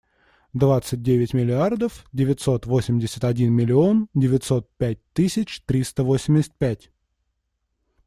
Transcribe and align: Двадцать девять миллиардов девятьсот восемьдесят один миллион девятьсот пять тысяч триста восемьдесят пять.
Двадцать 0.53 1.03
девять 1.03 1.35
миллиардов 1.35 2.07
девятьсот 2.11 2.65
восемьдесят 2.65 3.23
один 3.23 3.53
миллион 3.53 4.09
девятьсот 4.15 4.67
пять 4.77 4.97
тысяч 5.13 5.61
триста 5.67 6.03
восемьдесят 6.03 6.55
пять. 6.55 6.89